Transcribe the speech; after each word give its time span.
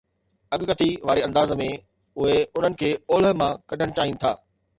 اڳڪٿي 0.55 0.89
واري 1.07 1.21
انداز 1.27 1.49
۾، 1.59 1.67
اهي 2.21 2.39
انهن 2.57 2.73
کي 2.81 2.89
اولهه 3.09 3.37
مان 3.43 3.53
ڪڍڻ 3.69 3.89
چاهين 4.01 4.15
ٿا. 4.25 4.31